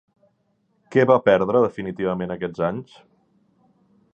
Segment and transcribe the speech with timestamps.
[0.95, 2.97] Què va perdre definitivament aquests anys?